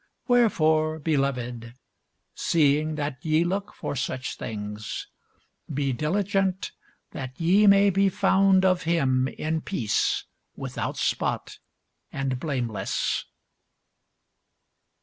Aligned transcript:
Wherefore, 0.27 0.97
beloved, 0.97 1.75
seeing 2.33 2.95
that 2.95 3.23
ye 3.23 3.43
look 3.43 3.71
for 3.71 3.95
such 3.95 4.35
things, 4.35 5.05
be 5.71 5.93
diligent 5.93 6.71
that 7.11 7.39
ye 7.39 7.67
may 7.67 7.91
be 7.91 8.09
found 8.09 8.65
of 8.65 8.81
him 8.81 9.27
in 9.27 9.61
peace, 9.61 10.25
without 10.55 10.97
spot, 10.97 11.59
and 12.11 12.39
blameless. 12.39 13.25